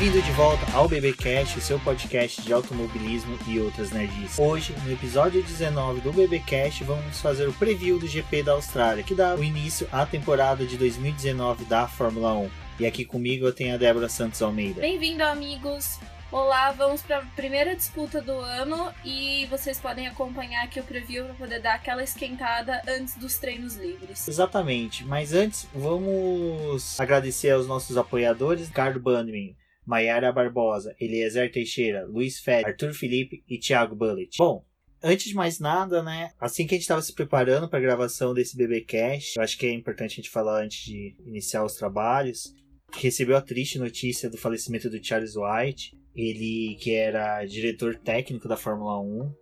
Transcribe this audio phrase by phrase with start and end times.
[0.00, 4.38] Bem-vindo de volta ao BBcast, seu podcast de automobilismo e outras nerdices.
[4.38, 9.14] Hoje, no episódio 19 do BBcast, vamos fazer o preview do GP da Austrália, que
[9.14, 12.50] dá o início à temporada de 2019 da Fórmula 1.
[12.78, 14.80] E aqui comigo eu tenho a Débora Santos Almeida.
[14.80, 15.98] Bem-vindo, amigos!
[16.32, 21.26] Olá, vamos para a primeira disputa do ano e vocês podem acompanhar aqui o preview
[21.26, 24.26] para poder dar aquela esquentada antes dos treinos livres.
[24.26, 29.56] Exatamente, mas antes vamos agradecer aos nossos apoiadores, Ricardo Bandman,
[29.90, 34.36] Maiara Barbosa, Eliezer Teixeira, Luiz Fed, Arthur Felipe e Thiago Bullet.
[34.38, 34.64] Bom,
[35.02, 38.32] antes de mais nada, né, assim que a gente estava se preparando para a gravação
[38.32, 42.54] desse BBcast, eu acho que é importante a gente falar antes de iniciar os trabalhos,
[42.92, 48.56] recebeu a triste notícia do falecimento do Charles White, ele que era diretor técnico da
[48.56, 49.34] Fórmula 1,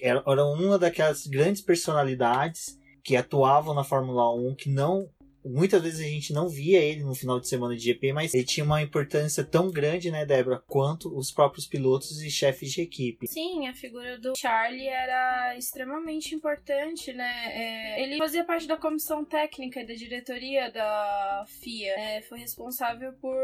[0.00, 5.08] era, uma daquelas grandes personalidades que atuavam na Fórmula 1 que não
[5.44, 8.44] muitas vezes a gente não via ele no final de semana de GP, mas ele
[8.44, 13.26] tinha uma importância tão grande, né, Débora, quanto os próprios pilotos e chefes de equipe.
[13.26, 17.32] Sim, a figura do Charlie era extremamente importante, né?
[17.52, 21.94] É, ele fazia parte da comissão técnica da diretoria da FIA.
[21.98, 23.36] É, foi responsável por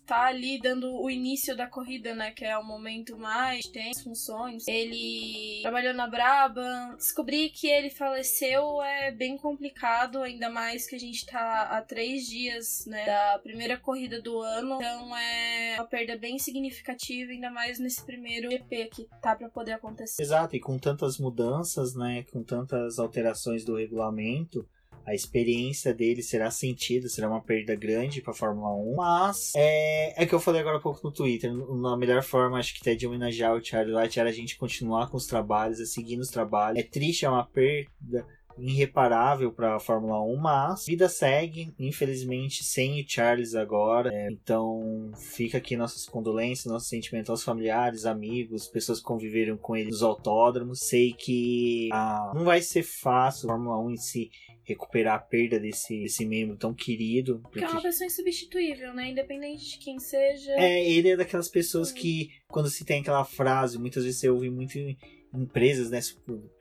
[0.00, 2.30] estar tá ali dando o início da corrida, né?
[2.30, 4.66] Que é o momento mais tem funções.
[4.66, 6.96] Ele trabalhou na Brabham.
[6.96, 11.82] Descobri que ele faleceu é bem complicado, ainda mais que a gente tá tá há
[11.82, 17.50] três dias né, da primeira corrida do ano, então é uma perda bem significativa, ainda
[17.50, 20.22] mais nesse primeiro GP que tá para poder acontecer.
[20.22, 24.64] Exato, e com tantas mudanças, né, com tantas alterações do regulamento,
[25.04, 28.94] a experiência dele será sentida, será uma perda grande para a Fórmula 1.
[28.94, 31.52] Mas é, é que eu falei agora há pouco no Twitter.
[31.52, 35.10] Na melhor forma, acho que até de homenagear o Charlie White era a gente continuar
[35.10, 36.78] com os trabalhos, a seguir nos trabalhos.
[36.78, 38.24] É triste, é uma perda
[38.58, 44.12] irreparável para a Fórmula 1, mas vida segue, infelizmente, sem o Charles agora.
[44.12, 49.76] É, então fica aqui nossas condolências, nossos sentimentos aos familiares, amigos, pessoas que conviveram com
[49.76, 50.80] ele nos autódromos.
[50.80, 54.30] Sei que ah, não vai ser fácil a Fórmula 1 em si
[54.64, 57.38] recuperar a perda desse, desse membro tão querido.
[57.40, 57.60] Porque...
[57.60, 59.10] porque é uma pessoa insubstituível, né?
[59.10, 60.52] Independente de quem seja.
[60.52, 64.48] É, ele é daquelas pessoas que, quando se tem aquela frase, muitas vezes você ouve
[64.48, 64.96] muito em
[65.34, 66.00] empresas, né?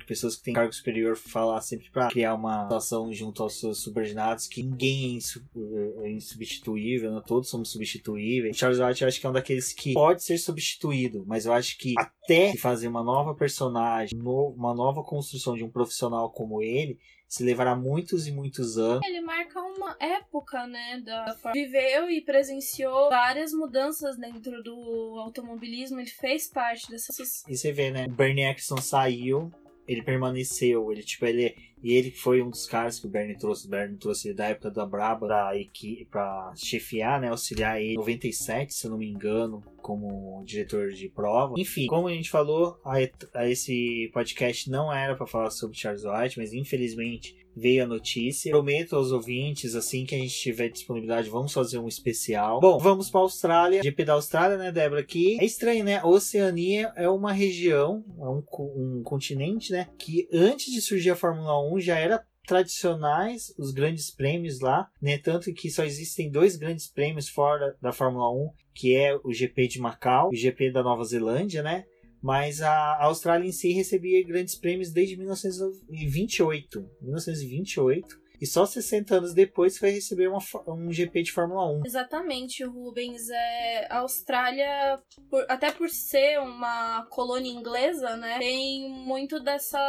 [0.06, 4.48] pessoas que têm cargo superior falar sempre para criar uma relação junto aos seus subordinados
[4.48, 5.18] que ninguém
[5.56, 7.22] é, é insubstituível, né?
[7.26, 8.58] todos somos substituíveis.
[8.58, 11.78] Charles White eu acho que é um daqueles que pode ser substituído, mas eu acho
[11.78, 17.00] que até fazer uma nova personagem, uma nova construção de um profissional como ele,
[17.34, 19.02] se levará muitos e muitos anos.
[19.04, 21.02] Ele marca uma época, né?
[21.04, 21.36] Da...
[21.52, 26.00] Viveu e presenciou várias mudanças dentro do automobilismo.
[26.00, 27.44] Ele fez parte dessas.
[27.48, 28.08] E você vê, né?
[28.08, 29.52] Bernie Eccleston saiu,
[29.88, 33.68] ele permaneceu, ele tipo, ele e ele foi um dos caras que o Bernie trouxe,
[33.68, 37.96] o Bernie trouxe ele da época da Braba pra, equipe, pra chefiar, né, auxiliar ele
[37.96, 41.56] em 97, se eu não me engano, como diretor de prova.
[41.58, 42.94] Enfim, como a gente falou, a,
[43.34, 48.52] a esse podcast não era para falar sobre Charles White, mas infelizmente veio a notícia.
[48.52, 52.60] Prometo aos ouvintes, assim que a gente tiver disponibilidade, vamos fazer um especial.
[52.60, 53.84] Bom, vamos para a Austrália.
[53.84, 55.02] GP da Austrália, né, Débora?
[55.02, 56.04] Aqui é estranho, né?
[56.04, 59.88] Oceania é uma região, é um, um continente, né?
[59.98, 65.18] Que antes de surgir a Fórmula 1 já era tradicionais os grandes prêmios lá, né?
[65.18, 69.68] Tanto que só existem dois grandes prêmios fora da Fórmula 1, que é o GP
[69.68, 71.86] de Macau e o GP da Nova Zelândia, né?
[72.24, 76.90] Mas a Austrália em si recebia grandes prêmios desde 1928.
[77.02, 81.84] 1928 e só 60 anos depois foi receber uma, um GP de Fórmula 1.
[81.86, 83.30] Exatamente, Rubens.
[83.30, 85.00] É, a Austrália,
[85.30, 89.80] por, até por ser uma colônia inglesa, né, tem muito dessa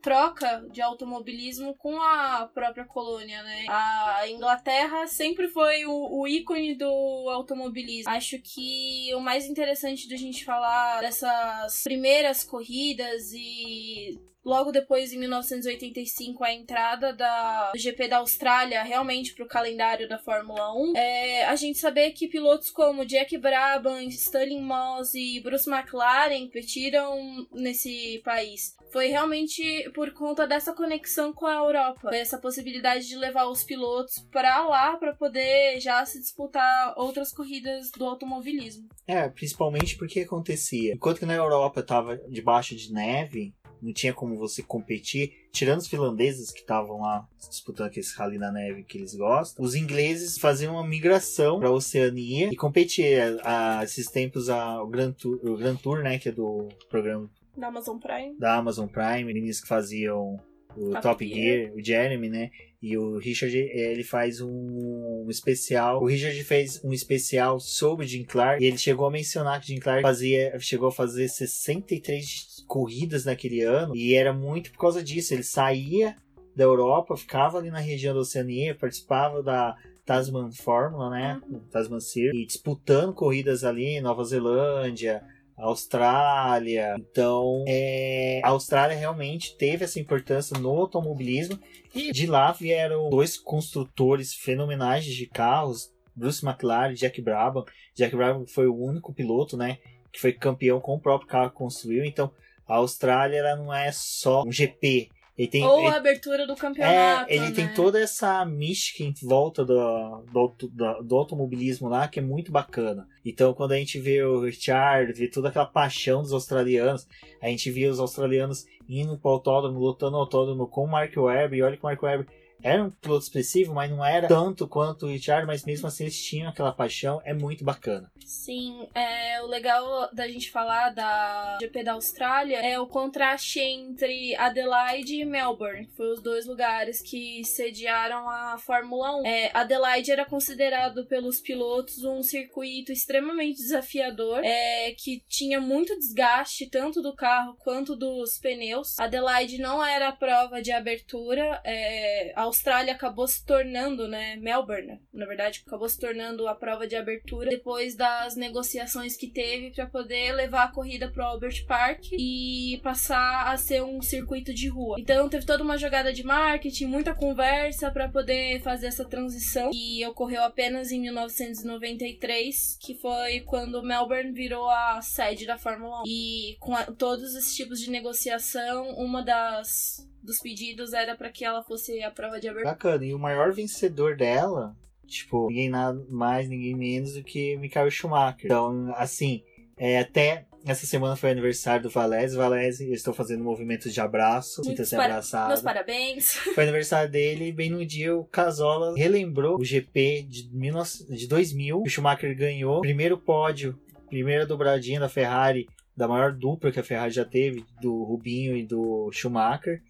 [0.00, 3.66] troca de automobilismo com a própria colônia, né?
[3.68, 8.10] A Inglaterra sempre foi o, o ícone do automobilismo.
[8.10, 15.18] Acho que o mais interessante da gente falar dessas primeiras corridas e logo depois, em
[15.18, 20.96] 1985, a entrada da, do GP da Austrália realmente para o calendário da Fórmula 1,
[20.96, 27.46] é, a gente saber que pilotos como Jack Brabham, Stirling Moss e Bruce McLaren competiram
[27.52, 28.76] nesse país.
[28.92, 34.18] Foi realmente por conta dessa conexão com a Europa, essa possibilidade de levar os pilotos
[34.30, 38.86] para lá para poder já se disputar outras corridas do automobilismo.
[39.06, 40.92] É, principalmente porque acontecia.
[40.92, 45.88] Enquanto que na Europa estava debaixo de neve, não tinha como você competir, tirando os
[45.88, 50.74] finlandeses que estavam lá disputando aquele rally na neve que eles gostam, os ingleses faziam
[50.74, 53.02] uma migração para a Oceania e competir.
[53.44, 57.28] A, esses tempos a, o, Grand Tour, o Grand Tour, né, que é do programa
[57.56, 60.40] da Amazon Prime, da Amazon Prime, meninos que faziam
[60.76, 62.50] o Top, Top Gear, Gear, o Jeremy, né?
[62.80, 66.02] E o Richard, ele faz um, especial.
[66.02, 68.62] O Richard fez um especial sobre Jim Clark.
[68.62, 73.60] E ele chegou a mencionar que Jim Clark fazia, chegou a fazer 63 corridas naquele
[73.60, 73.94] ano.
[73.94, 75.34] E era muito por causa disso.
[75.34, 76.16] Ele saía
[76.56, 79.76] da Europa, ficava ali na região da Oceania, participava da
[80.06, 81.38] Tasman Fórmula, né?
[81.46, 81.60] Uhum.
[81.70, 82.34] Tasman Series.
[82.34, 85.22] E disputando corridas ali em Nova Zelândia,
[85.54, 86.96] Austrália.
[86.98, 91.58] Então, é, a Austrália realmente teve essa importância no automobilismo
[91.94, 97.66] e de lá vieram dois construtores fenomenais de carros, Bruce McLaren, Jack Brabham.
[97.94, 99.76] Jack Brabham foi o único piloto, né,
[100.10, 102.02] que foi campeão com o próprio carro que construiu.
[102.02, 102.32] Então,
[102.72, 106.54] a Austrália ela não é só um GP, ele tem, Ou ele, a abertura do
[106.54, 107.30] campeonato.
[107.30, 107.52] É, ele né?
[107.52, 112.52] tem toda essa mística em volta do, do, do, do, automobilismo lá que é muito
[112.52, 113.08] bacana.
[113.24, 117.08] Então, quando a gente vê o Richard, vê toda aquela paixão dos australianos,
[117.40, 121.16] a gente vê os australianos indo para o autódromo, lutando no autódromo com o Mark
[121.16, 122.26] Webber, e olha que o Mark Webber
[122.62, 126.22] era um piloto expressivo, mas não era tanto quanto o Richard, mas mesmo assim eles
[126.22, 128.10] tinham aquela paixão, é muito bacana.
[128.24, 134.34] Sim, é, o legal da gente falar da GP da Austrália é o contraste entre
[134.36, 139.26] Adelaide e Melbourne, que foram os dois lugares que sediaram a Fórmula 1.
[139.26, 146.68] É, Adelaide era considerado pelos pilotos um circuito extremamente desafiador, é, que tinha muito desgaste
[146.68, 148.98] tanto do carro quanto dos pneus.
[148.98, 155.24] Adelaide não era a prova de abertura, é, Austrália acabou se tornando, né, Melbourne, na
[155.24, 160.32] verdade, acabou se tornando a prova de abertura depois das negociações que teve para poder
[160.32, 164.96] levar a corrida pro Albert Park e passar a ser um circuito de rua.
[165.00, 170.04] Então teve toda uma jogada de marketing, muita conversa para poder fazer essa transição e
[170.06, 176.04] ocorreu apenas em 1993, que foi quando Melbourne virou a sede da Fórmula 1.
[176.06, 181.44] E com a, todos esses tipos de negociação, uma das dos pedidos era para que
[181.44, 182.72] ela fosse a prova de abertura.
[182.72, 183.04] Bacana.
[183.04, 184.76] E o maior vencedor dela,
[185.06, 188.46] tipo, ninguém nada mais, ninguém menos do que Michael Schumacher.
[188.46, 189.42] Então, assim,
[189.76, 192.36] é, até essa semana foi aniversário do Valese.
[192.36, 195.06] Valese, eu estou fazendo movimentos de abraço, sinta-se para...
[195.06, 195.48] abraçado.
[195.48, 196.34] Meus parabéns.
[196.54, 201.16] Foi aniversário dele e bem no dia o Casola relembrou o GP de, 19...
[201.16, 201.82] de 2000.
[201.82, 202.80] O Schumacher ganhou.
[202.80, 203.78] Primeiro pódio,
[204.08, 208.62] primeira dobradinha da Ferrari, da maior dupla que a Ferrari já teve, do Rubinho e
[208.62, 209.82] do Schumacher.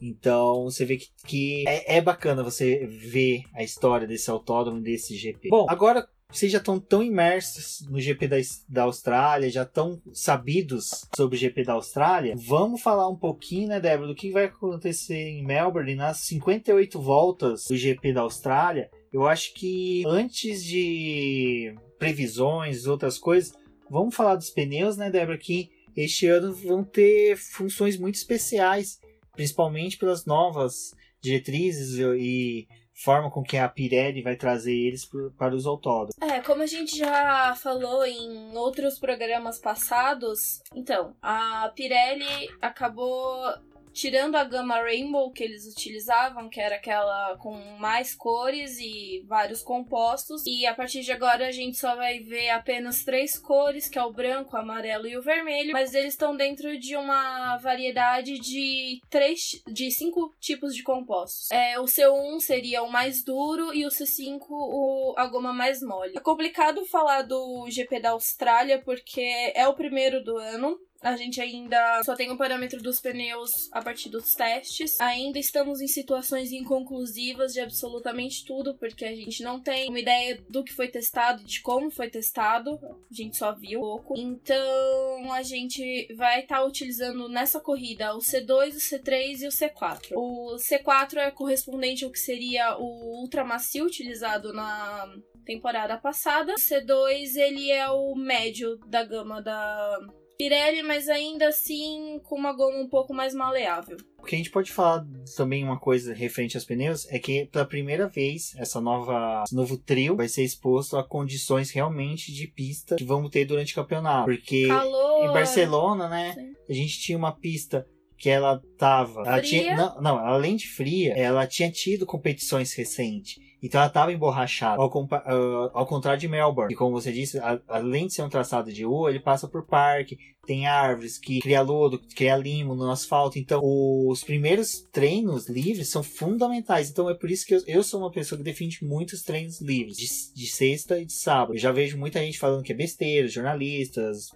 [0.00, 5.16] Então você vê que, que é, é, bacana você ver a história desse autódromo, desse
[5.16, 5.48] GP.
[5.48, 8.36] Bom, agora vocês já estão tão imersos no GP da,
[8.68, 12.34] da Austrália, já estão sabidos sobre o GP da Austrália.
[12.36, 17.64] Vamos falar um pouquinho, né, Débora, do que vai acontecer em Melbourne nas 58 voltas
[17.64, 18.90] do GP da Austrália.
[19.10, 23.54] Eu acho que antes de previsões, outras coisas,
[23.90, 29.00] vamos falar dos pneus, né, Débora, que este ano vão ter funções muito especiais
[29.38, 35.64] principalmente pelas novas diretrizes e forma com que a Pirelli vai trazer eles para os
[35.64, 36.16] autódromos.
[36.20, 43.54] É, como a gente já falou em outros programas passados, então, a Pirelli acabou
[43.98, 49.60] tirando a gama Rainbow que eles utilizavam, que era aquela com mais cores e vários
[49.60, 53.98] compostos, e a partir de agora a gente só vai ver apenas três cores, que
[53.98, 58.38] é o branco, o amarelo e o vermelho, mas eles estão dentro de uma variedade
[58.38, 61.50] de três, de cinco tipos de compostos.
[61.50, 66.16] É, o C1 seria o mais duro e o C5 o, a goma mais mole.
[66.16, 71.40] É complicado falar do GP da Austrália porque é o primeiro do ano, a gente
[71.40, 75.00] ainda só tem o parâmetro dos pneus a partir dos testes.
[75.00, 80.42] Ainda estamos em situações inconclusivas de absolutamente tudo, porque a gente não tem uma ideia
[80.48, 82.78] do que foi testado, de como foi testado.
[82.82, 84.18] A gente só viu um pouco.
[84.18, 89.50] Então a gente vai estar tá utilizando nessa corrida o C2, o C3 e o
[89.50, 90.12] C4.
[90.14, 95.06] O C4 é correspondente ao que seria o ultramacio utilizado na
[95.44, 96.54] temporada passada.
[96.54, 99.98] O C2 ele é o médio da gama da
[100.38, 103.96] Pirelli, mas ainda assim com uma goma um pouco mais maleável.
[104.18, 105.04] O que a gente pode falar
[105.36, 109.76] também uma coisa referente aos pneus é que pela primeira vez essa nova esse novo
[109.76, 114.26] trio vai ser exposto a condições realmente de pista que vamos ter durante o campeonato,
[114.26, 115.24] porque Calor.
[115.24, 116.52] em Barcelona, né, Sim.
[116.68, 117.84] a gente tinha uma pista
[118.18, 119.22] que ela tava.
[119.24, 123.38] Ela tinha, não, não, além de fria, ela tinha tido competições recentes.
[123.62, 124.80] Então ela tava emborrachada.
[124.80, 128.28] Ao, ah, ao contrário de Melbourne, que como você disse, a- além de ser um
[128.28, 132.90] traçado de rua, ele passa por parque, tem árvores que cria lodo, cria limo no
[132.90, 133.38] asfalto.
[133.38, 136.88] Então, os primeiros treinos livres são fundamentais.
[136.90, 139.96] Então, é por isso que eu, eu sou uma pessoa que defende muitos treinos livres,
[139.96, 141.54] de, de sexta e de sábado.
[141.54, 144.28] Eu já vejo muita gente falando que é besteira, jornalistas,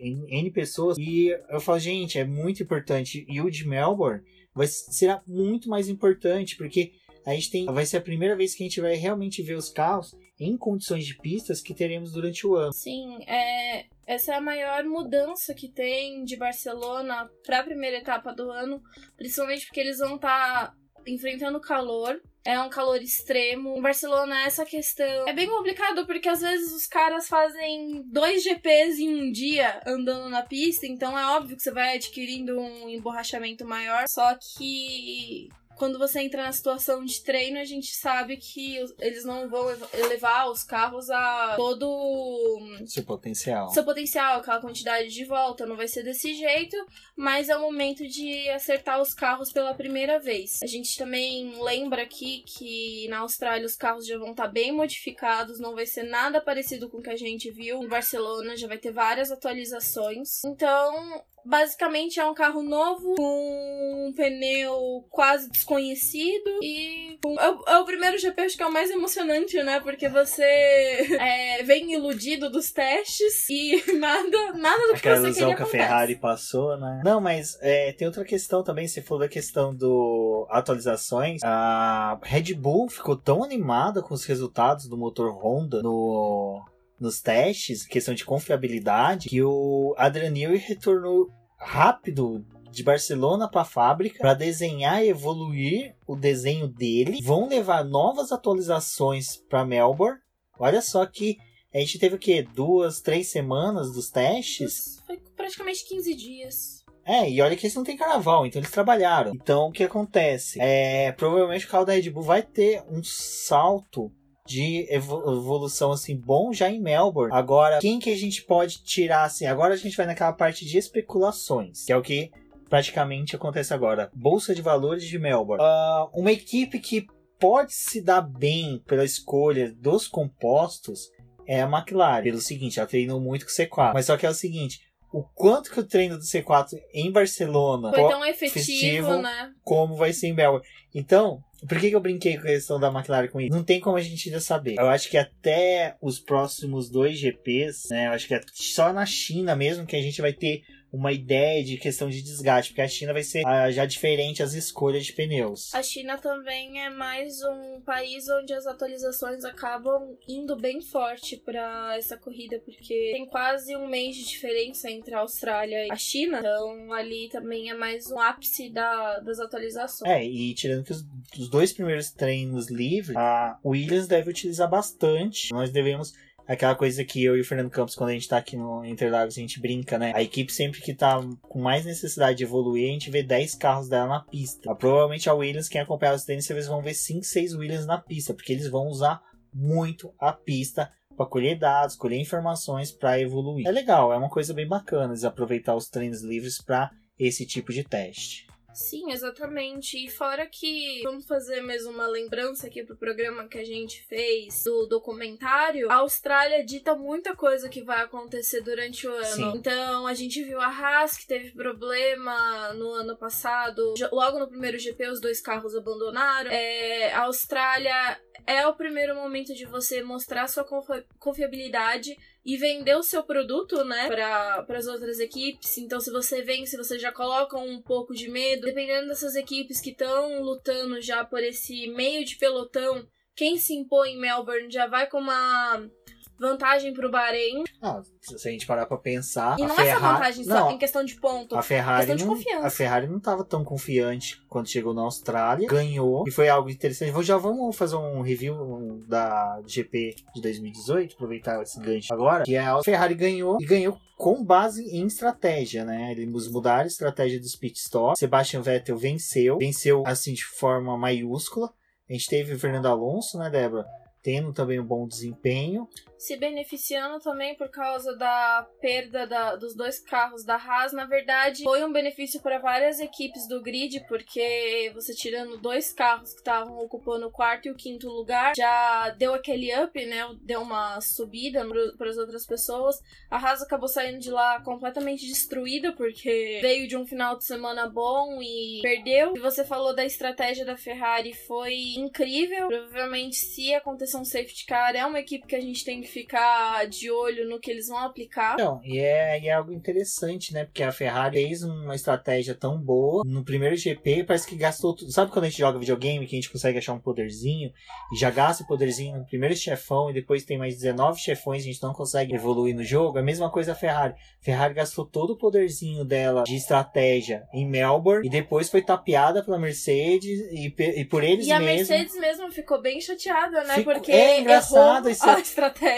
[0.00, 0.96] N, N pessoas.
[0.98, 3.26] E eu falo, gente, é muito importante.
[3.28, 4.22] E o de Melbourne
[4.54, 6.92] vai, será muito mais importante, porque
[7.26, 7.66] a gente tem.
[7.66, 11.04] Vai ser a primeira vez que a gente vai realmente ver os carros em condições
[11.04, 12.72] de pistas que teremos durante o ano.
[12.72, 18.32] Sim, é, essa é a maior mudança que tem de Barcelona para a primeira etapa
[18.32, 18.80] do ano,
[19.16, 20.72] principalmente porque eles vão estar
[21.04, 22.20] enfrentando calor.
[22.44, 23.76] É um calor extremo.
[23.76, 29.00] Em Barcelona, essa questão é bem complicado porque às vezes os caras fazem dois GPs
[29.00, 33.66] em um dia andando na pista, então é óbvio que você vai adquirindo um emborrachamento
[33.66, 34.04] maior.
[34.06, 39.48] Só que quando você entra na situação de treino, a gente sabe que eles não
[39.48, 43.68] vão ev- elevar os carros a todo Seu potencial.
[43.70, 46.76] seu potencial, aquela quantidade de volta, não vai ser desse jeito,
[47.14, 50.62] mas é o momento de acertar os carros pela primeira vez.
[50.62, 55.58] A gente também lembra aqui que na Austrália os carros já vão estar bem modificados,
[55.60, 58.78] não vai ser nada parecido com o que a gente viu em Barcelona, já vai
[58.78, 60.44] ter várias atualizações.
[60.44, 67.62] Então, basicamente é um carro novo com um pneu quase desconhecido e com- é, o,
[67.68, 69.80] é o primeiro GP acho que é o mais emocionante, né?
[69.80, 70.42] Porque você
[71.20, 75.62] é, vem iludido dos testes e nada, nada do que Aquela você ilusão queria que
[75.62, 75.70] a acontece.
[75.84, 77.02] Ferrari passou, né?
[77.04, 78.86] Não, mas é, tem outra questão também.
[78.88, 81.40] Você falou da questão do atualizações.
[81.44, 86.62] A Red Bull ficou tão animada com os resultados do motor Honda no,
[87.00, 93.64] nos testes, questão de confiabilidade, que o Adrian Newey retornou rápido de Barcelona para a
[93.64, 97.20] fábrica para desenhar e evoluir o desenho dele.
[97.22, 100.20] Vão levar novas atualizações para Melbourne.
[100.58, 101.38] Olha só que
[101.74, 102.46] a gente teve o quê?
[102.54, 105.02] Duas, três semanas dos testes?
[105.06, 106.84] Foi praticamente 15 dias.
[107.04, 109.32] É, e olha que eles não têm carnaval, então eles trabalharam.
[109.34, 110.60] Então o que acontece?
[110.60, 114.10] É, provavelmente o carro da Red Bull vai ter um salto
[114.46, 117.34] de evo- evolução assim bom já em Melbourne.
[117.34, 119.46] Agora, quem que a gente pode tirar assim?
[119.46, 122.30] Agora a gente vai naquela parte de especulações, que é o que
[122.68, 124.10] praticamente acontece agora.
[124.14, 125.62] Bolsa de valores de Melbourne.
[125.64, 127.06] Ah, uma equipe que
[127.38, 131.10] pode se dar bem pela escolha dos compostos
[131.46, 132.22] é a McLaren.
[132.24, 133.92] Pelo seguinte, ela treinou muito com o C4.
[133.94, 134.80] Mas só que é o seguinte,
[135.12, 139.52] o quanto que o treino do C4 em Barcelona Foi tão efetivo, festivo, né?
[139.62, 140.66] como vai ser em Melbourne.
[140.94, 143.52] Então, por que, que eu brinquei com a questão da McLaren com isso?
[143.54, 144.76] Não tem como a gente ainda saber.
[144.78, 148.06] Eu acho que até os próximos dois GPs, né?
[148.08, 151.62] Eu acho que é só na China mesmo que a gente vai ter uma ideia
[151.62, 155.12] de questão de desgaste, porque a China vai ser ah, já diferente as escolhas de
[155.12, 155.74] pneus.
[155.74, 161.96] A China também é mais um país onde as atualizações acabam indo bem forte pra
[161.98, 166.38] essa corrida, porque tem quase um mês de diferença entre a Austrália e a China.
[166.38, 170.10] Então ali também é mais um ápice da- das atualizações.
[170.10, 171.04] É, e tirando que os,
[171.38, 175.52] os dois primeiros treinos livres, a Williams deve utilizar bastante.
[175.52, 176.12] Nós devemos.
[176.46, 179.36] Aquela coisa que eu e o Fernando Campos, quando a gente tá aqui no Interlagos,
[179.36, 180.12] a gente brinca, né?
[180.14, 183.88] A equipe sempre que tá com mais necessidade de evoluir, a gente vê 10 carros
[183.88, 184.70] dela na pista.
[184.70, 187.98] Ah, provavelmente a Williams, quem acompanha os treinos, vocês vão ver 5, 6 Williams na
[187.98, 189.20] pista, porque eles vão usar
[189.52, 193.66] muito a pista para colher dados, colher informações para evoluir.
[193.66, 197.72] É legal, é uma coisa bem bacana eles aproveitar os treinos livres para esse tipo
[197.72, 198.46] de teste.
[198.76, 199.96] Sim, exatamente.
[200.04, 204.62] E fora que vamos fazer mesmo uma lembrança aqui pro programa que a gente fez
[204.64, 209.24] do documentário, a Austrália dita muita coisa que vai acontecer durante o ano.
[209.24, 209.52] Sim.
[209.56, 213.94] Então a gente viu a Haas que teve problema no ano passado.
[214.12, 216.50] Logo no primeiro GP os dois carros abandonaram.
[216.50, 222.16] É, a Austrália é o primeiro momento de você mostrar sua confi- confiabilidade
[222.46, 225.76] e vender o seu produto, né, para as outras equipes.
[225.78, 228.66] Então, se você vence, você já coloca um pouco de medo.
[228.66, 234.12] Dependendo dessas equipes que estão lutando já por esse meio de pelotão, quem se impõe
[234.12, 235.90] em Melbourne já vai com uma
[236.38, 237.64] vantagem pro Bahrein.
[237.82, 239.58] Ah, se a gente parar pra pensar.
[239.58, 241.56] E não é só vantagem só não, em questão de ponto.
[241.56, 242.66] A Ferrari, questão de não, confiança.
[242.66, 245.68] a Ferrari não tava tão confiante quando chegou na Austrália.
[245.68, 246.24] Ganhou.
[246.26, 247.10] E foi algo interessante.
[247.10, 251.14] Vou- Já vamos fazer um review da GP de 2018.
[251.14, 252.44] Aproveitar esse gancho agora.
[252.44, 253.58] Que a Ferrari ganhou.
[253.60, 256.12] E ganhou com base em estratégia, né?
[256.12, 258.18] Eles mudaram a estratégia dos pit stop.
[258.18, 259.58] Sebastian Vettel venceu.
[259.58, 261.70] Venceu, assim, de forma maiúscula.
[262.08, 263.84] A gente teve o Fernando Alonso, né, Débora?
[264.22, 265.86] Tendo também um bom desempenho.
[266.18, 270.92] Se beneficiando também por causa da perda da- dos dois carros da Haas.
[270.92, 276.32] Na verdade, foi um benefício para várias equipes do grid, porque você tirando dois carros
[276.32, 280.26] que estavam ocupando o quarto e o quinto lugar, já deu aquele up, né?
[280.42, 281.64] Deu uma subida
[281.96, 283.00] para as outras pessoas.
[283.30, 287.88] A Haas acabou saindo de lá completamente destruída, porque veio de um final de semana
[287.88, 289.34] bom e perdeu.
[289.36, 292.68] E você falou da estratégia da Ferrari, foi incrível.
[292.68, 296.86] Provavelmente, se acontecer um safety car, é uma equipe que a gente tem que ficar
[296.86, 298.54] de olho no que eles vão aplicar.
[298.54, 300.64] Então, e é, e é algo interessante, né?
[300.64, 305.12] Porque a Ferrari fez uma estratégia tão boa no primeiro GP, parece que gastou tudo.
[305.12, 307.72] Sabe quando a gente joga videogame que a gente consegue achar um poderzinho
[308.12, 311.68] e já gasta o poderzinho no primeiro chefão e depois tem mais 19 chefões e
[311.68, 313.18] a gente não consegue evoluir no jogo?
[313.18, 314.14] A mesma coisa a Ferrari.
[314.40, 319.58] Ferrari gastou todo o poderzinho dela de estratégia em Melbourne e depois foi tapeada pela
[319.58, 321.88] Mercedes e, e por eles E a mesmos.
[321.88, 323.74] Mercedes mesmo ficou bem chateada, né?
[323.76, 325.95] Ficou- Porque é engraçado errou esse- a estratégia.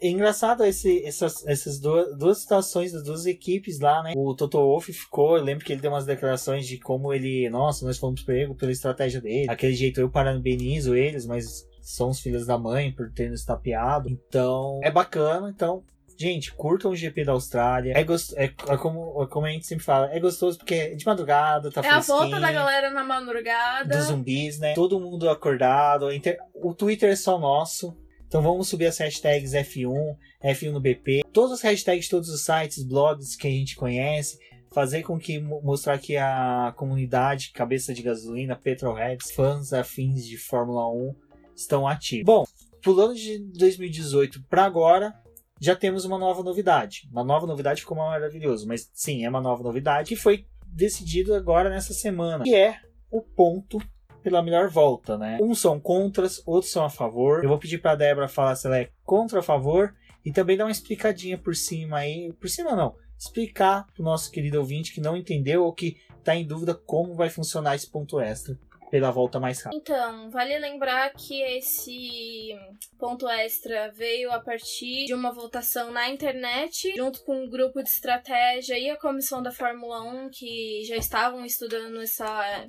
[0.00, 4.12] É engraçado esse, essas, essas duas, duas situações das duas equipes lá, né?
[4.16, 7.84] O Toto Wolff ficou, eu lembro que ele deu umas declarações de como ele, nossa,
[7.86, 9.50] nós fomos pego pela estratégia dele.
[9.50, 14.08] Aquele jeito eu parabenizo eles, mas são os filhos da mãe por terem nos tapeado.
[14.08, 15.50] Então, é bacana.
[15.54, 15.82] Então,
[16.16, 17.92] gente, curtam o GP da Austrália.
[17.96, 18.32] É, gost...
[18.36, 21.70] é, é como, é como a gente sempre fala, é gostoso porque é de madrugada,
[21.70, 23.96] tá É a volta da galera na madrugada.
[23.96, 24.74] dos zumbis, né?
[24.74, 26.12] Todo mundo acordado.
[26.12, 27.96] Inter- O Twitter é só nosso.
[28.32, 32.82] Então vamos subir as hashtags F1, F1 no BP, todas as hashtags todos os sites,
[32.82, 34.38] blogs que a gente conhece,
[34.72, 40.38] fazer com que mo- mostrar que a comunidade cabeça de gasolina, petrolheads, fãs afins de
[40.38, 41.14] Fórmula 1
[41.54, 42.24] estão ativos.
[42.24, 42.46] Bom,
[42.82, 45.12] pulando de 2018 para agora,
[45.60, 47.06] já temos uma nova novidade.
[47.12, 51.68] Uma nova novidade ficou maravilhoso, mas sim, é uma nova novidade que foi decidido agora
[51.68, 52.78] nessa semana, que é
[53.10, 53.76] o ponto
[54.22, 55.38] pela melhor volta, né?
[55.40, 57.42] Uns são contras, outros são a favor.
[57.42, 59.94] Eu vou pedir pra Débora falar se ela é contra a favor
[60.24, 62.32] e também dar uma explicadinha por cima aí.
[62.40, 66.46] Por cima não, explicar pro nosso querido ouvinte que não entendeu ou que tá em
[66.46, 68.56] dúvida como vai funcionar esse ponto extra
[68.92, 69.80] pela volta mais rápida.
[69.80, 72.54] Então, vale lembrar que esse
[72.98, 77.88] ponto extra veio a partir de uma votação na internet, junto com um grupo de
[77.88, 82.68] estratégia e a comissão da Fórmula 1, que já estavam estudando essa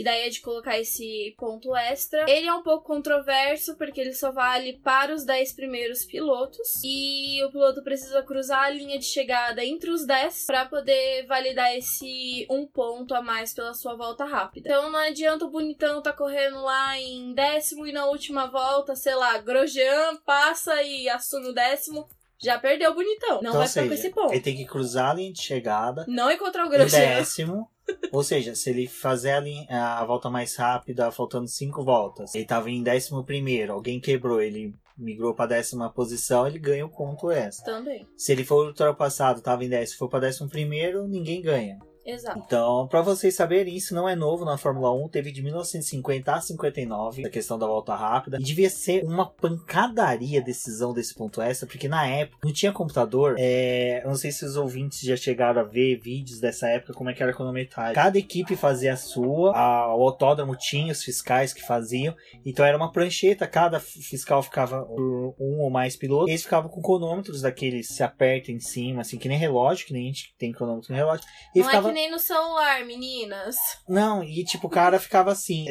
[0.00, 2.28] ideia de colocar esse ponto extra.
[2.30, 7.42] Ele é um pouco controverso porque ele só vale para os 10 primeiros pilotos e
[7.44, 12.46] o piloto precisa cruzar a linha de chegada entre os 10 para poder validar esse
[12.50, 14.68] um ponto a mais pela sua volta rápida.
[14.68, 19.14] Então não adianta o bonitão tá correndo lá em décimo e na última volta, sei
[19.14, 22.08] lá, Grosjean passa e assume o décimo.
[22.40, 23.42] Já perdeu o bonitão.
[23.42, 24.32] Não então, vai ficar com esse ponto.
[24.32, 27.00] ele tem que cruzar a linha de chegada Não encontrar o Grosjean.
[27.00, 27.68] décimo.
[28.12, 29.32] Ou seja, se ele fazer
[29.68, 34.74] a, volta mais rápida, faltando cinco voltas, ele estava em décimo primeiro, alguém quebrou, ele
[34.96, 37.74] migrou para décima posição, ele ganha o ponto extra.
[37.74, 38.06] Também.
[38.16, 41.78] Se ele for ultrapassado, estava em décimo, for para décimo primeiro, ninguém ganha.
[42.08, 42.42] Exato.
[42.44, 46.40] Então, para vocês saberem, isso não é novo na Fórmula 1, teve de 1950 a
[46.40, 48.38] 59 a questão da volta rápida.
[48.40, 52.72] E devia ser uma pancadaria a decisão desse ponto extra, porque na época não tinha
[52.72, 53.34] computador.
[53.38, 57.10] É, eu não sei se os ouvintes já chegaram a ver vídeos dessa época, como
[57.10, 57.94] é que era cronometragem.
[57.94, 62.76] Cada equipe fazia a sua, a, o autódromo tinha os fiscais que faziam, então era
[62.76, 67.88] uma prancheta, cada fiscal ficava por um ou mais pilotos, eles ficavam com cronômetros daqueles
[67.88, 70.96] se aperta em cima, assim, que nem relógio, que nem a gente tem cronômetro no
[70.96, 71.26] relógio.
[71.54, 73.56] E Não ficava é nem no celular, meninas.
[73.88, 75.66] não, e tipo, o cara ficava assim.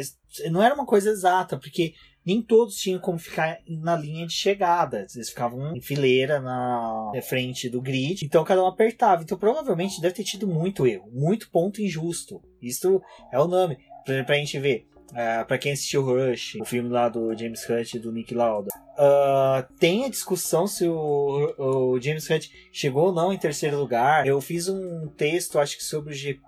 [0.52, 1.94] Não era uma coisa exata, porque
[2.26, 5.08] nem todos tinham como ficar na linha de chegada.
[5.16, 8.26] Eles ficavam em fileira na frente do grid.
[8.26, 9.24] Então cada um apertava.
[9.24, 11.10] Então provavelmente deve ter tido muito erro.
[11.10, 12.42] Muito ponto injusto.
[12.62, 13.78] Isso é o nome.
[14.04, 14.86] Pra, pra gente ver.
[15.12, 18.70] Uh, para quem assistiu Rush, o filme lá do James Hunt e do Nick Lauda,
[18.98, 24.28] uh, tem a discussão se o, o James Hunt chegou ou não em terceiro lugar.
[24.28, 26.42] Eu fiz um texto, acho que sobre o GP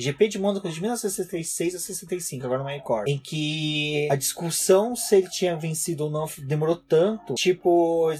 [0.00, 3.08] GP de Mônaco de 1966 a 65, agora não me recordo.
[3.08, 7.34] Em que a discussão se ele tinha vencido ou não demorou tanto.
[7.34, 8.10] Tipo,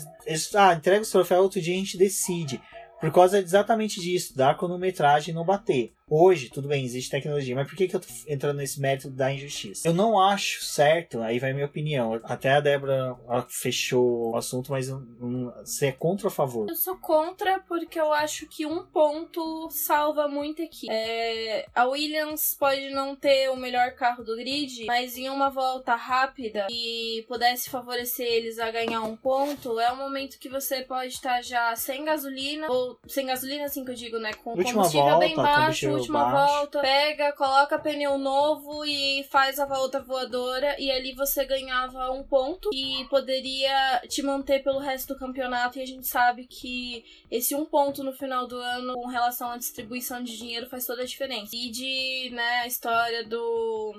[0.55, 2.61] ah, entrega o troféu, outro dia a gente decide.
[3.01, 5.93] Por causa exatamente disso, da cronometragem não bater.
[6.09, 9.33] Hoje, tudo bem, existe tecnologia, mas por que, que eu tô entrando nesse método da
[9.33, 9.89] injustiça?
[9.89, 12.21] Eu não acho certo, aí vai minha opinião.
[12.23, 13.17] Até a Débora
[13.49, 16.69] fechou o assunto, mas um, você é contra ou a favor?
[16.69, 20.87] Eu sou contra porque eu acho que um ponto salva muito aqui.
[20.89, 25.97] É, a Williams pode não ter o melhor carro do grid, mas em uma volta
[25.97, 31.15] rápida e pudesse favorecer eles a ganhar um ponto, é um momento que você pode
[31.15, 34.33] estar já sem gasolina, ou sem gasolina, assim que eu digo, né?
[34.35, 36.55] Com Última combustível volta, bem baixo, última baixo.
[36.55, 42.23] volta, pega, coloca pneu novo e faz a volta voadora, e ali você ganhava um
[42.23, 45.79] ponto e poderia te manter pelo resto do campeonato.
[45.79, 49.57] E a gente sabe que esse um ponto no final do ano, com relação à
[49.57, 51.55] distribuição de dinheiro, faz toda a diferença.
[51.55, 53.95] E de, né, a história do.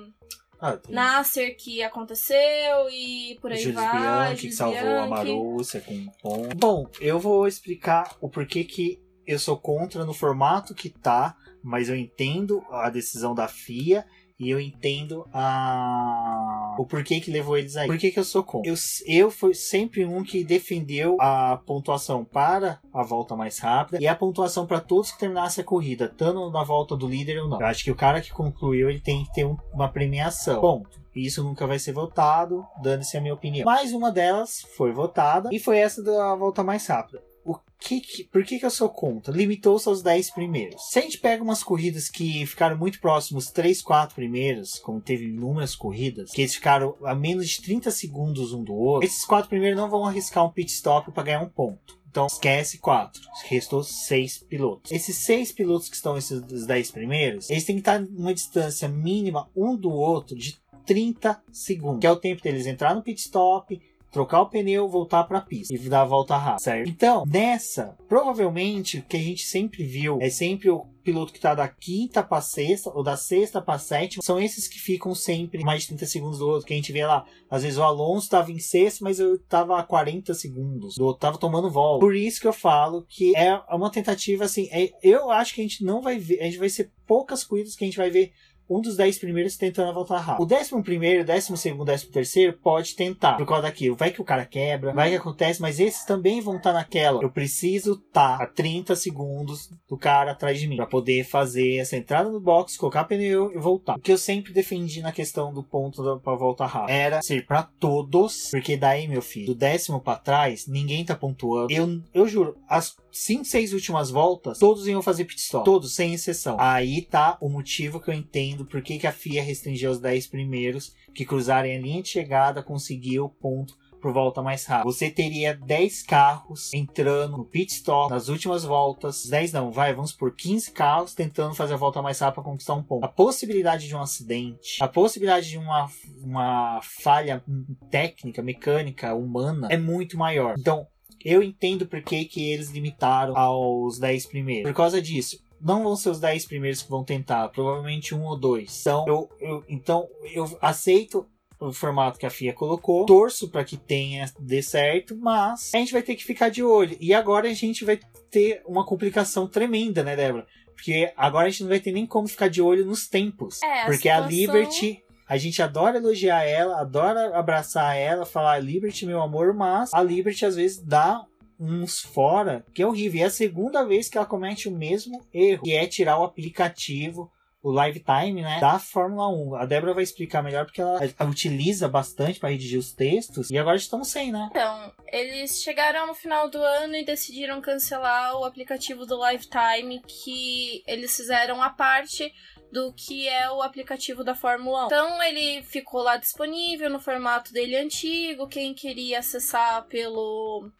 [0.60, 4.26] Ah, tem Nasser que aconteceu e por aí Jules vai.
[4.26, 5.08] Bianchi, que salvou a Bianchi.
[5.08, 6.56] Marúcia com um ponto.
[6.56, 11.88] Bom, eu vou explicar o porquê que eu sou contra no formato que tá, mas
[11.88, 14.04] eu entendo a decisão da FIA
[14.40, 17.88] e eu entendo a o porquê que levou eles aí.
[17.88, 18.70] Por que, que eu sou contra?
[18.70, 24.06] Eu, eu fui sempre um que defendeu a pontuação para a volta mais rápida e
[24.06, 27.60] a pontuação para todos que terminassem a corrida, tanto na volta do líder ou não.
[27.60, 30.60] Eu acho que o cara que concluiu ele tem que ter um- uma premiação.
[30.60, 30.98] Ponto.
[31.16, 33.64] Isso nunca vai ser votado, dando-se a minha opinião.
[33.64, 37.20] Mais uma delas foi votada e foi essa da volta mais rápida.
[37.50, 39.32] O que que- por que, que eu sou contra?
[39.34, 40.90] Limitou-se aos 10 primeiros.
[40.90, 45.00] Se a gente pega umas corridas que ficaram muito próximos, os 3, 4 primeiros, como
[45.00, 49.24] teve inúmeras corridas, que eles ficaram a menos de 30 segundos um do outro, esses
[49.24, 51.96] quatro primeiros não vão arriscar um pit stop para ganhar um ponto.
[52.10, 53.22] Então esquece quatro.
[53.44, 54.90] Restou seis pilotos.
[54.90, 59.48] Esses seis pilotos que estão esses 10 primeiros, eles têm que estar numa distância mínima
[59.56, 62.00] um do outro de 30 segundos.
[62.00, 63.80] Que é o tempo deles entrar no pit stop,
[64.10, 66.88] trocar o pneu, voltar para a pista e dar a volta rápida, certo?
[66.88, 71.54] Então, nessa, provavelmente o que a gente sempre viu é sempre o piloto que tá
[71.54, 75.82] da quinta para sexta ou da sexta para sétima, são esses que ficam sempre mais
[75.82, 78.52] de 30 segundos do outro, que a gente vê lá, às vezes o Alonso estava
[78.52, 82.00] em sexto, mas eu tava a 40 segundos, do outro tava tomando volta.
[82.00, 85.64] Por isso que eu falo que é uma tentativa assim, é- eu acho que a
[85.64, 88.32] gente não vai ver, a gente vai ser poucas corridas que a gente vai ver
[88.68, 90.42] um dos 10 primeiros tentando voltar rápido.
[90.42, 93.36] O décimo primeiro, décimo segundo, décimo terceiro pode tentar.
[93.36, 93.96] Por causa daquilo.
[93.96, 97.22] Vai que o cara quebra, vai que acontece, mas esses também vão estar naquela.
[97.22, 100.76] Eu preciso estar a 30 segundos do cara atrás de mim.
[100.76, 103.96] Pra poder fazer essa entrada no box, colocar pneu e voltar.
[103.96, 107.46] O que eu sempre defendi na questão do ponto da, pra volta rápida era ser
[107.46, 108.48] pra todos.
[108.50, 111.72] Porque daí, meu filho, do décimo pra trás, ninguém tá pontuando.
[111.72, 115.64] Eu, eu juro, as 5, 6 últimas voltas, todos iam fazer pit stop.
[115.64, 116.56] Todos, sem exceção.
[116.58, 120.28] Aí tá o motivo que eu entendo por que, que a FIA restringiu os 10
[120.28, 124.90] primeiros que cruzarem a linha de chegada conseguir o ponto por volta mais rápida.
[124.90, 129.26] Você teria 10 carros entrando no pit stop nas últimas voltas.
[129.26, 132.74] 10 não, vai, vamos por 15 carros tentando fazer a volta mais rápida para conquistar
[132.74, 133.04] um ponto.
[133.04, 135.90] A possibilidade de um acidente, a possibilidade de uma,
[136.22, 137.42] uma falha
[137.90, 140.54] técnica, mecânica, humana é muito maior.
[140.56, 140.86] Então,
[141.24, 144.70] eu entendo por que, que eles limitaram aos 10 primeiros.
[144.70, 148.38] Por causa disso, não vão ser os 10 primeiros que vão tentar, provavelmente um ou
[148.38, 148.80] dois.
[148.80, 151.26] Então, eu, eu, então, eu aceito
[151.60, 155.92] o formato que a FIA colocou, torço para que tenha dê certo, mas a gente
[155.92, 156.96] vai ter que ficar de olho.
[157.00, 157.98] E agora a gente vai
[158.30, 160.46] ter uma complicação tremenda, né, Débora?
[160.74, 163.60] Porque agora a gente não vai ter nem como ficar de olho nos tempos.
[163.62, 168.58] É, a porque a situação- Liberty a gente adora elogiar ela, adora abraçar ela, falar
[168.60, 171.24] Liberty, meu amor, mas a Liberty às vezes dá
[171.60, 173.20] uns fora que é horrível.
[173.20, 176.24] E é a segunda vez que ela comete o mesmo erro, que é tirar o
[176.24, 177.30] aplicativo,
[177.62, 179.54] o Live Time, né, da Fórmula 1.
[179.56, 183.76] A Débora vai explicar melhor porque ela utiliza bastante para redigir os textos e agora
[183.76, 184.48] estamos sem, né?
[184.50, 190.82] Então, eles chegaram no final do ano e decidiram cancelar o aplicativo do Lifetime que
[190.86, 192.32] eles fizeram a parte
[192.70, 194.86] do que é o aplicativo da Fórmula 1.
[194.86, 200.70] Então ele ficou lá disponível no formato dele antigo, quem queria acessar pelo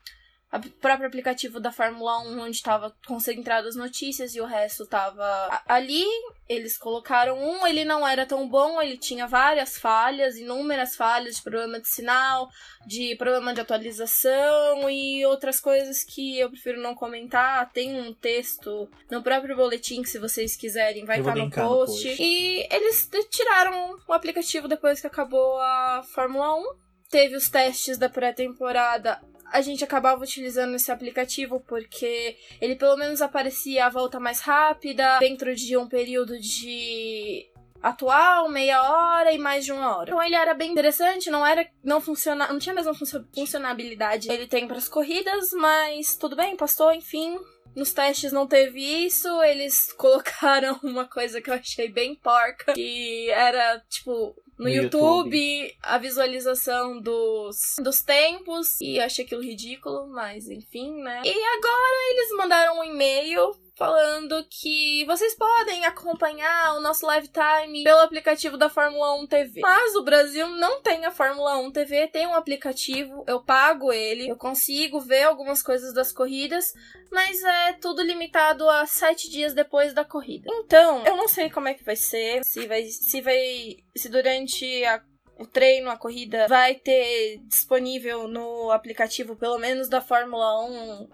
[0.50, 5.60] a- próprio aplicativo da Fórmula 1, onde estava concentrado as notícias e o resto estava
[5.66, 6.04] ali.
[6.48, 11.42] Eles colocaram um, ele não era tão bom, ele tinha várias falhas, inúmeras falhas de
[11.42, 12.48] problema de sinal,
[12.86, 17.70] de problema de atualização e outras coisas que eu prefiro não comentar.
[17.72, 21.70] Tem um texto no próprio boletim que, se vocês quiserem, vai estar no linkar no
[21.70, 22.08] post.
[22.08, 22.22] post.
[22.22, 26.64] E eles tiraram o aplicativo depois que acabou a Fórmula 1.
[27.10, 29.20] Teve os testes da pré-temporada.
[29.52, 35.18] A gente acabava utilizando esse aplicativo porque ele pelo menos aparecia a volta mais rápida
[35.18, 37.48] dentro de um período de
[37.82, 40.10] atual, meia hora e mais de uma hora.
[40.10, 44.30] Então ele era bem interessante, não era não funciona, não tinha a mesma funcio- funcionalidade
[44.30, 47.38] ele tem para as corridas, mas tudo bem, passou, enfim.
[47.76, 53.30] nos testes não teve isso, eles colocaram uma coisa que eu achei bem porca, que
[53.30, 55.76] era, tipo, no, YouTube, YouTube.
[55.82, 61.22] a visualização dos, dos tempos, e eu achei aquilo ridículo, mas enfim, né?
[61.24, 67.84] E agora eles mandaram um e-mail falando que vocês podem acompanhar o nosso live time
[67.84, 69.60] pelo aplicativo da Fórmula 1 TV.
[69.60, 74.28] Mas o Brasil não tem a Fórmula 1 TV, tem um aplicativo, eu pago ele,
[74.28, 76.74] eu consigo ver algumas coisas das corridas,
[77.12, 80.50] mas é tudo limitado a sete dias depois da corrida.
[80.52, 84.84] Então, eu não sei como é que vai ser, se vai, se vai, se durante
[84.84, 85.00] a
[85.38, 91.08] o treino, a corrida, vai ter disponível no aplicativo, pelo menos da Fórmula 1,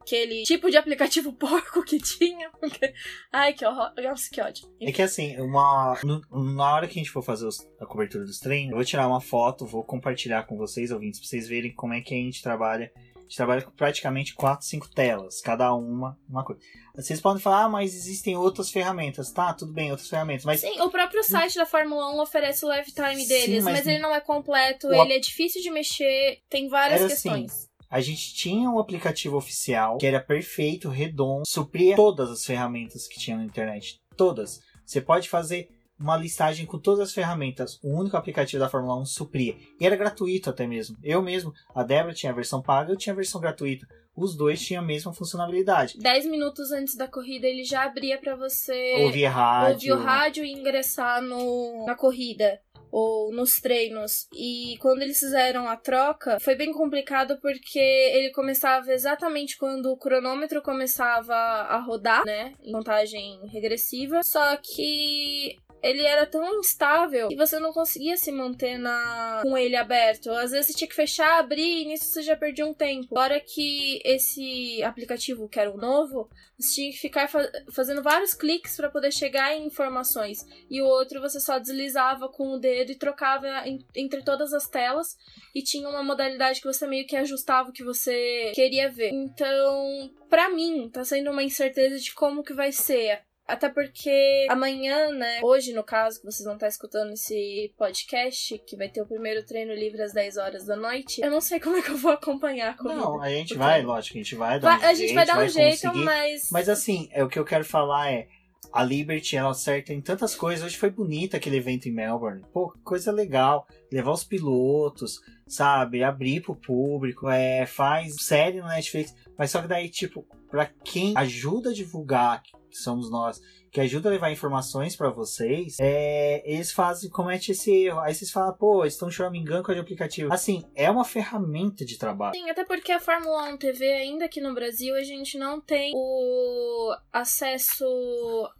[0.00, 2.50] aquele tipo de aplicativo porco que tinha.
[2.50, 2.92] Porque...
[3.32, 3.92] Ai, que horror.
[4.02, 4.68] Nossa, que ódio.
[4.80, 5.98] É que assim, uma.
[6.30, 9.06] na hora que a gente for fazer os- a cobertura dos treinos, eu vou tirar
[9.06, 12.42] uma foto, vou compartilhar com vocês, ouvintes, pra vocês verem como é que a gente
[12.42, 12.90] trabalha.
[12.96, 16.60] A gente trabalha com praticamente 4, 5 telas, cada uma uma coisa.
[16.96, 19.30] Vocês podem falar, ah, mas existem outras ferramentas.
[19.30, 20.44] Tá, tudo bem, outras ferramentas.
[20.44, 23.78] Mas Sim, o próprio site da Fórmula 1 oferece o live time Sim, deles, mas-
[23.78, 27.28] mas, ele não é completo, O- ele é difícil de mexer, tem várias Era assim,
[27.30, 27.69] questões.
[27.90, 33.18] A gente tinha um aplicativo oficial que era perfeito, redondo, supria todas as ferramentas que
[33.18, 34.00] tinha na internet.
[34.16, 34.60] Todas.
[34.86, 37.78] Você pode fazer uma listagem com todas as ferramentas.
[37.82, 39.56] O único aplicativo da Fórmula 1 supria.
[39.78, 40.96] E era gratuito até mesmo.
[41.02, 43.86] Eu mesmo, a Débora tinha a versão paga, eu tinha a versão gratuita.
[44.16, 45.98] Os dois tinham a mesma funcionalidade.
[45.98, 49.72] Dez minutos antes da corrida, ele já abria pra você Ouvir rádio.
[49.72, 54.28] ouvir o rádio e ingressar no, na corrida ou nos treinos.
[54.34, 59.96] E quando eles fizeram a troca, foi bem complicado porque ele começava exatamente quando o
[59.96, 62.54] cronômetro começava a rodar, né?
[62.62, 64.20] Em contagem regressiva.
[64.24, 69.76] Só que ele era tão instável que você não conseguia se manter na com ele
[69.76, 70.30] aberto.
[70.30, 73.08] Às vezes você tinha que fechar, abrir e nisso você já perdia um tempo.
[73.16, 78.34] Agora que esse aplicativo, que era o novo, você tinha que ficar fa- fazendo vários
[78.34, 80.44] cliques para poder chegar em informações.
[80.70, 84.68] E o outro você só deslizava com o dedo e trocava en- entre todas as
[84.68, 85.16] telas.
[85.54, 89.10] E tinha uma modalidade que você meio que ajustava o que você queria ver.
[89.12, 93.20] Então, pra mim, tá sendo uma incerteza de como que vai ser.
[93.52, 95.40] Até porque amanhã, né?
[95.42, 99.44] Hoje, no caso, que vocês vão estar escutando esse podcast, que vai ter o primeiro
[99.44, 102.12] treino livre às 10 horas da noite, eu não sei como é que eu vou
[102.12, 102.82] acompanhar a.
[102.82, 105.14] Não, a gente Porque- vai, lógico, a gente vai dar Vai- um a jeito, gente
[105.14, 106.04] vai dar um jeito, conseguir.
[106.04, 106.48] mas.
[106.50, 108.28] Mas assim, é o que eu quero falar é.
[108.72, 110.64] A Liberty, ela acerta em tantas coisas.
[110.64, 112.44] Hoje foi bonito aquele evento em Melbourne.
[112.52, 113.66] Pô, coisa legal.
[113.90, 116.04] Levar os pilotos, sabe?
[116.04, 117.28] Abrir pro público.
[117.28, 119.12] É, faz série no Netflix.
[119.36, 124.08] Mas só que daí, tipo, pra quem ajuda a divulgar, que somos nós, que ajuda
[124.08, 128.00] a levar informações pra vocês, é, eles fazem, comete esse erro.
[128.00, 130.32] Aí vocês falam, pô, eles estão choramingando com o aplicativo.
[130.32, 132.34] Assim, é uma ferramenta de trabalho.
[132.34, 135.92] Sim, até porque a Fórmula 1 TV, ainda aqui no Brasil, a gente não tem
[135.94, 137.84] o acesso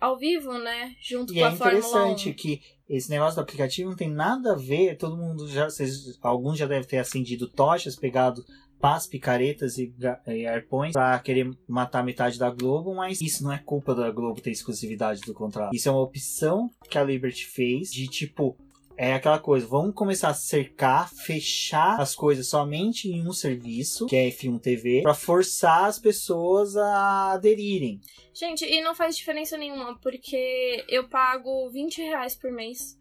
[0.00, 0.94] ao vivo, né?
[1.00, 1.78] Junto E com é a Fórmula 1.
[1.78, 4.96] interessante que esse negócio do aplicativo não tem nada a ver.
[4.96, 8.44] Todo mundo já, vocês, alguns já devem ter acendido tochas, pegado
[8.80, 9.92] pás, picaretas e,
[10.26, 14.40] e arpões pra querer matar metade da Globo, mas isso não é culpa da Globo
[14.40, 15.74] ter exclusividade do contrato.
[15.74, 18.56] Isso é uma opção que a Liberty fez de tipo.
[18.96, 24.14] É aquela coisa, vamos começar a cercar, fechar as coisas somente em um serviço, que
[24.14, 27.98] é F1 TV, pra forçar as pessoas a aderirem.
[28.34, 32.98] Gente, e não faz diferença nenhuma, porque eu pago 20 reais por mês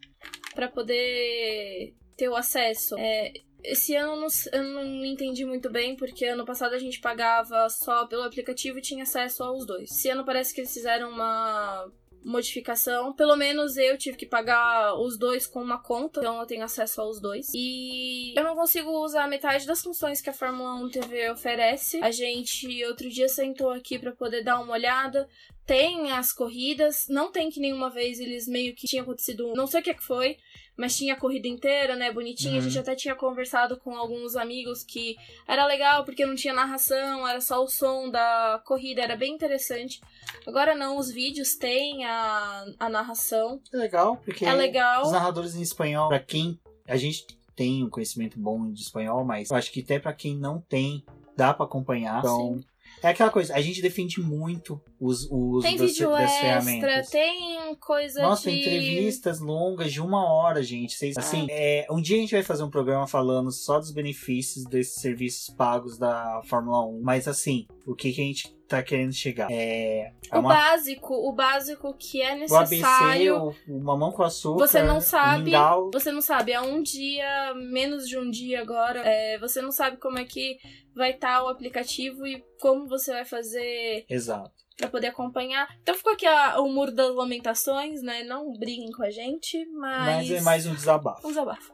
[0.54, 2.94] pra poder ter o acesso.
[2.98, 3.32] É,
[3.64, 7.68] esse ano eu não, eu não entendi muito bem, porque ano passado a gente pagava
[7.68, 9.90] só pelo aplicativo e tinha acesso aos dois.
[9.90, 11.90] Esse ano parece que eles fizeram uma
[12.24, 13.12] modificação.
[13.12, 17.00] Pelo menos eu tive que pagar os dois com uma conta, então eu tenho acesso
[17.00, 17.48] aos dois.
[17.54, 21.98] E eu não consigo usar metade das funções que a Fórmula 1 TV oferece.
[22.02, 25.28] A gente outro dia sentou aqui pra poder dar uma olhada.
[25.66, 29.80] Tem as corridas, não tem que nenhuma vez eles meio que tinha acontecido, não sei
[29.80, 30.36] o que que foi,
[30.76, 32.54] mas tinha a corrida inteira, né, bonitinha.
[32.54, 32.62] A Uhum.
[32.62, 35.14] gente até tinha conversado com alguns amigos que
[35.46, 40.00] era legal porque não tinha narração, era só o som da corrida, era bem interessante.
[40.46, 43.60] Agora não, os vídeos têm a, a narração.
[43.72, 45.02] É legal, porque É legal.
[45.04, 49.50] os narradores em espanhol, pra quem a gente tem um conhecimento bom de espanhol, mas
[49.50, 51.04] eu acho que até pra quem não tem,
[51.36, 52.18] dá pra acompanhar.
[52.20, 52.58] Então,
[53.02, 56.40] é aquela coisa, a gente defende muito os, o uso Tem das, vídeo das extra,
[56.40, 57.10] ferramentas.
[57.10, 58.58] tem coisa Nossa, de.
[58.58, 60.94] entrevistas longas de uma hora, gente.
[60.96, 64.64] Vocês, assim, é, um dia a gente vai fazer um programa falando só dos benefícios
[64.64, 67.00] desses serviços pagos da Fórmula 1.
[67.02, 69.48] Mas assim, o que, que a gente tá querendo chegar.
[69.50, 73.54] É, é O uma- básico, o básico que é o ABC, necessário.
[73.68, 75.90] o, o mamão com açúcar, Você não sabe, mingau.
[75.92, 79.96] você não sabe, é um dia, menos de um dia agora, é, você não sabe
[79.98, 80.56] como é que
[80.94, 84.52] vai estar o aplicativo e como você vai fazer Exato.
[84.76, 85.68] pra poder acompanhar.
[85.82, 88.22] Então ficou aqui a- o muro das lamentações, né?
[88.24, 90.28] Não briguem com a gente, mas.
[90.28, 91.26] Mas é mais um desabafo.
[91.26, 91.72] Um desabafo.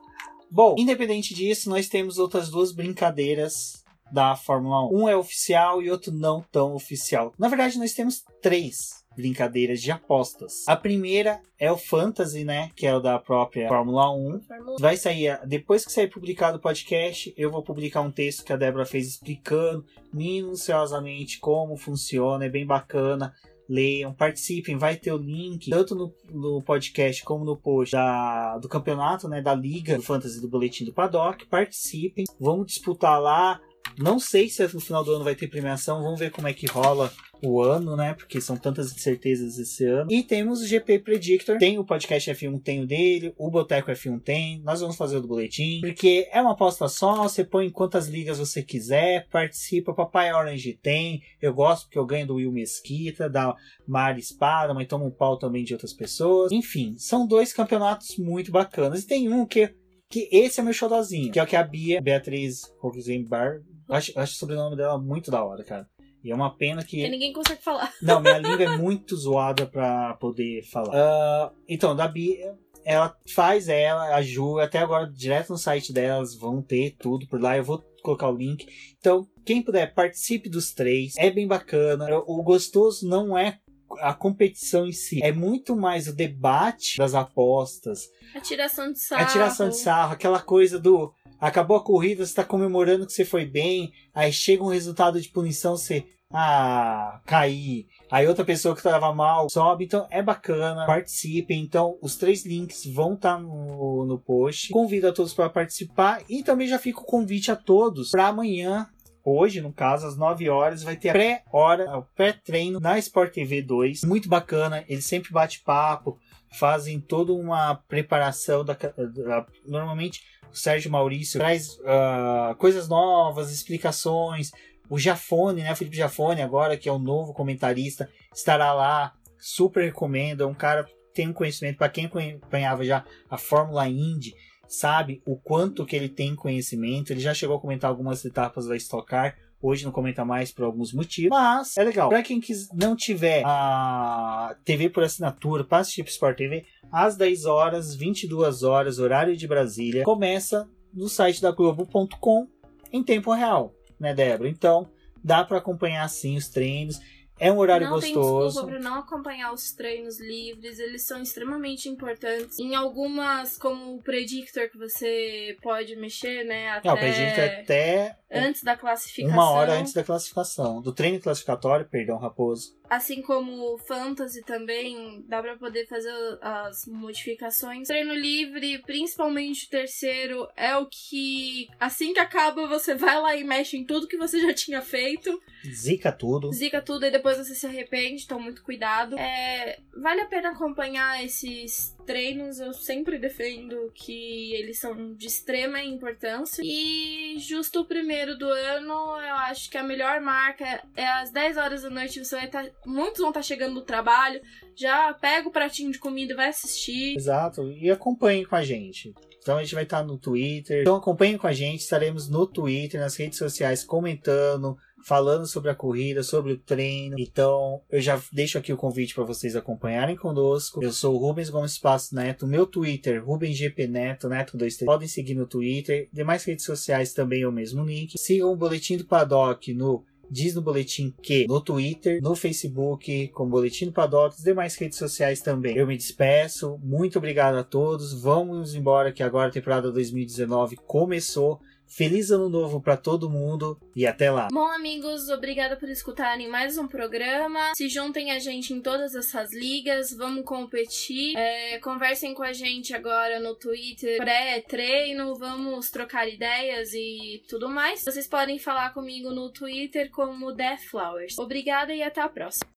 [0.51, 4.95] Bom, independente disso, nós temos outras duas brincadeiras da Fórmula 1.
[5.03, 7.33] Um é oficial e outro não tão oficial.
[7.39, 10.63] Na verdade, nós temos três brincadeiras de apostas.
[10.69, 12.71] A primeira é o Fantasy, né?
[12.77, 14.41] Que é o da própria Fórmula 1.
[14.43, 18.53] Fórmula- Vai sair, depois que sair publicado o podcast, eu vou publicar um texto que
[18.53, 23.33] a Débora fez explicando minuciosamente como funciona, é bem bacana.
[23.69, 28.69] Leiam, participem, vai ter o link tanto no, no podcast como no post da, do
[28.69, 31.45] campeonato, né, da Liga do Fantasy do Boletim do Paddock.
[31.47, 33.61] Participem, vamos disputar lá.
[33.99, 36.67] Não sei se no final do ano vai ter premiação, vamos ver como é que
[36.67, 38.15] rola o ano, né?
[38.15, 40.11] Porque são tantas incertezas esse ano.
[40.11, 41.59] E temos o GP Predictor.
[41.59, 43.35] Tem o podcast F1, tem o dele.
[43.39, 44.61] O Boteco F1 tem.
[44.63, 45.81] Nós vamos fazer o do boletim.
[45.81, 47.23] Porque é uma aposta só.
[47.23, 49.29] Você põe quantas ligas você quiser.
[49.29, 49.95] Participa.
[49.95, 51.23] Papai Orange tem.
[51.41, 53.55] Eu gosto porque eu ganho do Will Mesquita, da
[53.87, 56.53] Mari Espada, mas toma um pau também de outras pessoas.
[56.53, 59.03] Enfim, são dois campeonatos muito bacanas.
[59.03, 59.75] E tem um que.
[60.09, 64.33] Que esse é meu xodozinho, que é o que a Bia, Beatriz Roxenbar, acho, acho
[64.35, 65.87] o sobrenome dela muito da hora, cara.
[66.25, 67.93] E é uma pena que Que ninguém consegue falar.
[68.03, 70.93] não, minha língua é muito zoada pra poder falar.
[70.95, 76.35] Ah, então, da Bia, ela faz ela, a Ju, até agora, direto no site delas,
[76.35, 77.57] vão ter tudo por lá.
[77.57, 78.67] Eu vou colocar o link.
[78.99, 81.15] Então, quem puder, participe dos três.
[81.17, 82.09] É bem bacana.
[82.27, 83.59] O gostoso não é
[84.01, 88.01] a competição em si, é muito mais o debate das apostas,
[88.35, 89.23] A tiração de sarro.
[89.23, 93.25] a tiração de sarro, aquela coisa do acabou a corrida, você tá comemorando que você
[93.25, 97.87] foi bem, aí chega um resultado de punição, você ah, caí.
[98.11, 101.63] Aí outra pessoa que tava mal sobe, então é bacana, participem.
[101.63, 104.71] Então os três links vão estar no, no post.
[104.71, 108.89] Convido a todos para participar e também já fica o convite a todos para amanhã.
[109.25, 113.61] Hoje, no caso, às 9 horas, vai ter a pré-hora, o pré-treino na Sport TV
[113.61, 114.03] 2.
[114.05, 116.17] Muito bacana, eles sempre bate papo,
[116.53, 120.21] fazem toda uma preparação da, da- normalmente
[120.57, 124.51] Sérgio Maurício traz ah, coisas novas, explicações.
[124.89, 125.75] O Jafone, né?
[125.75, 129.13] Felipe Jafone, agora que é o novo comentarista, estará lá.
[129.39, 130.43] Super recomendo.
[130.43, 131.79] É um cara tem um conhecimento.
[131.79, 134.35] Para quem acompanhava já a Fórmula Indy,
[134.69, 137.11] sabe o quanto que ele tem conhecimento.
[137.11, 139.37] Ele já chegou a comentar algumas etapas da Stock Car.
[139.61, 142.09] Hoje não comenta mais por alguns motivos, mas é legal.
[142.09, 147.47] Para quem quis, não tiver a TV por assinatura, para assistir Sport TV, às 10
[147.47, 152.47] horas, 22 horas, horário de Brasília, começa no site da Globo.com
[152.93, 154.49] em tempo real, né, Débora?
[154.49, 154.89] Então,
[155.23, 157.01] dá para acompanhar sim os treinos.
[157.39, 158.47] É um horário não tem gostoso.
[158.61, 162.59] desculpa pra não acompanhar os treinos livres, eles são extremamente importantes.
[162.59, 166.71] Em algumas, como o Predictor, que você pode mexer, né?
[166.71, 169.33] Até É, o Predictor é até antes da classificação.
[169.35, 170.81] uma hora antes da classificação.
[170.81, 172.76] Do treino classificatório, perdão, Raposo.
[172.89, 177.89] Assim como Fantasy também, dá pra poder fazer as modificações.
[177.89, 183.45] Treino livre, principalmente o terceiro, é o que assim que acaba você vai lá e
[183.45, 185.41] mexe em tudo que você já tinha feito.
[185.67, 186.53] Zica tudo.
[186.53, 189.19] Zica tudo e depois você se arrepende, então muito cuidado.
[189.19, 195.83] É, vale a pena acompanhar esses treinos, eu sempre defendo que eles são de extrema
[195.83, 196.63] importância.
[196.65, 201.57] E justo o primeiro do ano, eu acho que a melhor marca é às 10
[201.57, 202.67] horas da noite, você vai estar.
[202.87, 204.41] muitos vão estar chegando do trabalho,
[204.75, 207.17] já pega o pratinho de comida e vai assistir.
[207.17, 207.71] Exato.
[207.73, 209.13] E acompanhem com a gente.
[209.43, 210.83] Então a gente vai estar no Twitter.
[210.83, 211.81] Então acompanhem com a gente.
[211.81, 217.17] Estaremos no Twitter, nas redes sociais, comentando, falando sobre a corrida, sobre o treino.
[217.19, 220.83] Então eu já deixo aqui o convite para vocês acompanharem conosco.
[220.83, 222.47] Eu sou o Rubens Gomes Passos Neto.
[222.47, 224.85] Meu Twitter, RubensGP Neto, Neto 23.
[224.85, 226.09] Podem seguir no Twitter.
[226.13, 228.19] Demais redes sociais também é o mesmo link.
[228.19, 233.45] Sigam o Boletim do Paddock no Diz no boletim que no Twitter, no Facebook, com
[233.45, 235.77] o Boletim do Paddock, demais redes sociais também.
[235.77, 238.13] Eu me despeço, muito obrigado a todos.
[238.13, 241.61] Vamos embora que agora a temporada 2019 começou.
[241.87, 244.49] Feliz ano novo para todo mundo e até lá.
[244.53, 247.73] Bom, amigos, obrigada por escutarem mais um programa.
[247.75, 251.37] Se juntem a gente em todas essas ligas, vamos competir.
[251.37, 258.03] É, conversem com a gente agora no Twitter pré-treino, vamos trocar ideias e tudo mais.
[258.03, 261.39] Vocês podem falar comigo no Twitter como Death Flowers.
[261.39, 262.76] Obrigada e até a próxima.